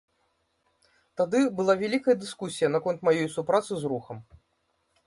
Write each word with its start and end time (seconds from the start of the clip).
Тады 1.21 1.41
была 1.59 1.75
вялікая 1.83 2.15
дыскусія 2.25 2.67
наконт 2.79 2.99
маёй 3.11 3.31
супрацы 3.39 3.73
з 3.85 3.95
рухам. 3.95 4.17